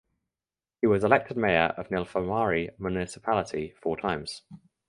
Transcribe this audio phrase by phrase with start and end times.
[0.81, 4.41] He was elected mayor of Nilphamari Municipality four times.